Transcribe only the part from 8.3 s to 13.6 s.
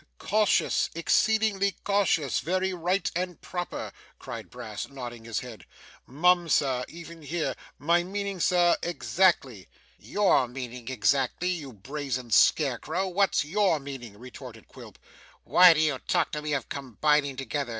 sir, exactly.' 'YOUR meaning exactly, you brazen scarecrow, what's